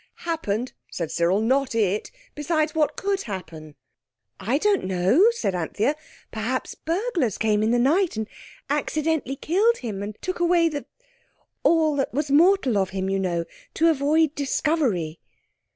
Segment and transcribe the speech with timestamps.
[0.25, 2.09] "Happened?" said Cyril, "not it!
[2.33, 3.75] Besides, what could happen?"
[4.39, 5.95] "I don't know," said Anthea.
[6.31, 8.27] "Perhaps burglars came in the night, and
[8.67, 14.33] accidentally killed him, and took away the—all that was mortal of him, you know—to avoid
[14.33, 15.19] discovery."